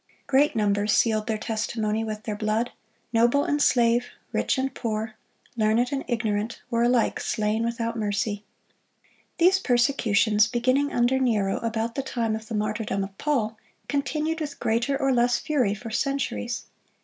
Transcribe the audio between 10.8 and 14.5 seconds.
under Nero about the time of the martyrdom of Paul, continued